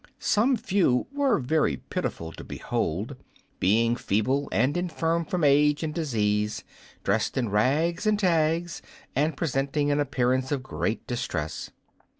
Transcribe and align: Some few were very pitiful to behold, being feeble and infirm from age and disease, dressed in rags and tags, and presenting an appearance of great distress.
Some 0.17 0.57
few 0.57 1.05
were 1.13 1.37
very 1.37 1.77
pitiful 1.77 2.31
to 2.31 2.43
behold, 2.43 3.15
being 3.59 3.95
feeble 3.95 4.49
and 4.51 4.75
infirm 4.75 5.25
from 5.25 5.43
age 5.43 5.83
and 5.83 5.93
disease, 5.93 6.63
dressed 7.03 7.37
in 7.37 7.49
rags 7.49 8.07
and 8.07 8.17
tags, 8.17 8.81
and 9.15 9.37
presenting 9.37 9.91
an 9.91 9.99
appearance 9.99 10.51
of 10.51 10.63
great 10.63 11.05
distress. 11.05 11.69